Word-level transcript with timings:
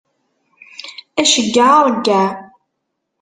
Aceggeɛ 1.21 1.71
d 1.79 1.79
aṛeggeɛ. 1.81 2.27